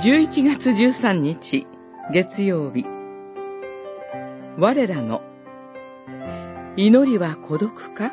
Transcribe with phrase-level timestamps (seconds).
[0.00, 1.66] 11月13日
[2.12, 2.84] 月曜日
[4.56, 5.22] 我らの
[6.76, 8.12] 祈りは孤独か？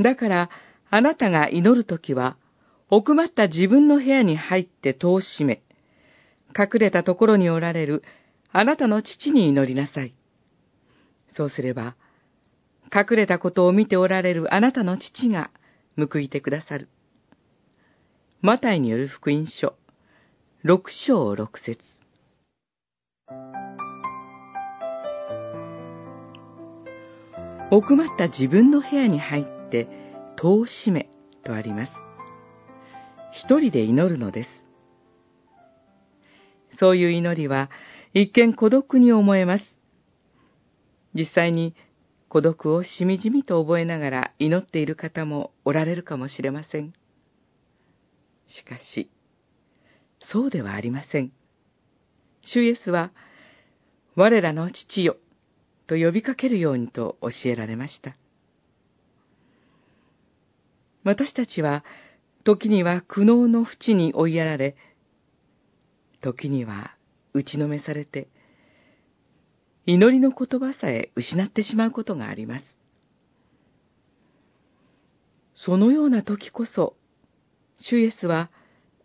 [0.00, 0.50] だから
[0.88, 2.38] あなたが祈るときは
[2.88, 5.60] 奥まった自分の部屋に入って戸を閉め
[6.58, 8.04] 隠れたところにおられる
[8.52, 10.14] あなたの父に祈りなさい。
[11.28, 11.94] そうすれば、
[12.94, 15.50] 隠れたことを見ておられるあなたの父が
[15.96, 16.88] 報いてくださる。
[18.42, 19.74] マタイによる福音書、
[20.62, 21.80] 六章六節
[27.70, 29.88] 奥まった自分の部屋に入って
[30.36, 31.08] 戸を閉め
[31.44, 31.92] とあります。
[33.32, 34.50] 一人で祈るのです。
[36.78, 37.70] そういう祈りは
[38.12, 39.64] 一見孤独に思えます。
[41.14, 41.74] 実際に
[42.32, 46.94] 孤独をしみじみと覚えながら祈っている方もおられるかもしれません。
[48.46, 49.10] しかし、
[50.22, 51.30] そうではありません。
[52.40, 53.12] 主イエスは、
[54.14, 55.18] 我らの父よ、
[55.86, 58.16] と呼びかけるようにと教えられました。
[61.04, 61.84] 私たちは、
[62.44, 64.74] 時には苦悩の淵に追いやられ、
[66.22, 66.96] 時には
[67.34, 68.28] 打ちのめされて、
[69.84, 72.64] 祈りの言葉さえ失ってしまうことがあります。
[75.54, 76.96] そのような時こそ、
[77.80, 78.50] 主イエスは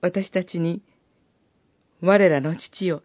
[0.01, 0.81] 私たちに、
[2.01, 3.01] 我らの父よ、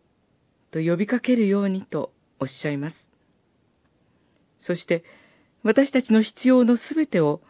[0.71, 2.97] と呼びかけるようにとおっしゃいます。
[4.59, 5.05] そして、
[5.63, 7.41] 私たちの必要のすべてを、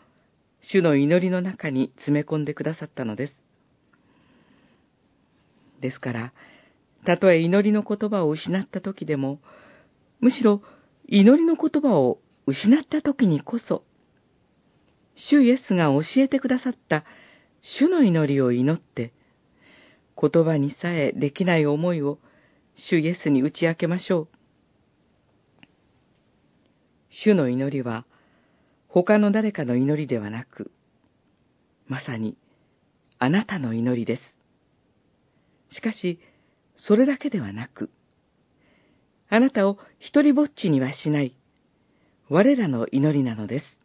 [0.61, 3.37] 主の祈りの中に詰め込んでくださったのです。
[5.81, 6.33] ですから、
[7.05, 9.41] たとえ祈りの言葉を失った時でも、
[10.23, 10.63] むしろ
[11.09, 13.85] 祈りの言葉を失った時にこそ、
[15.17, 17.05] 主イエスが教えてくださった
[17.61, 19.13] 主の祈りを祈って、
[20.19, 22.19] 言葉にさえできない思いを
[22.77, 24.29] 主イエスに打ち明けましょう。
[27.11, 28.07] 主の祈りは
[28.87, 30.71] 他の誰かの祈りではなく、
[31.89, 32.37] まさに
[33.19, 34.23] あなたの祈りです。
[35.71, 36.21] しかし、
[36.77, 37.91] それだけではなく、
[39.35, 41.35] あなたを一りぼっちにはしない、
[42.29, 43.79] 我らの祈りなのです。